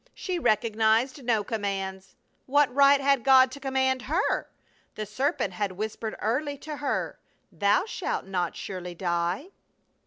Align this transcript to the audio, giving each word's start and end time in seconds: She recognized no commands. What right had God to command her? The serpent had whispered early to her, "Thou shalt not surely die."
She 0.15 0.39
recognized 0.39 1.23
no 1.23 1.43
commands. 1.43 2.15
What 2.47 2.73
right 2.73 2.99
had 2.99 3.23
God 3.23 3.51
to 3.51 3.59
command 3.59 4.01
her? 4.09 4.49
The 4.95 5.05
serpent 5.05 5.53
had 5.53 5.73
whispered 5.73 6.15
early 6.19 6.57
to 6.57 6.77
her, 6.77 7.19
"Thou 7.51 7.85
shalt 7.85 8.25
not 8.25 8.55
surely 8.55 8.95
die." 8.95 9.49